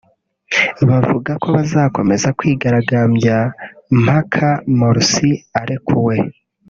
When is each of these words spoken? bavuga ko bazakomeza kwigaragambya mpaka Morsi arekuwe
bavuga 0.89 1.31
ko 1.41 1.47
bazakomeza 1.57 2.27
kwigaragambya 2.39 3.37
mpaka 4.01 4.47
Morsi 4.77 5.31
arekuwe 5.61 6.15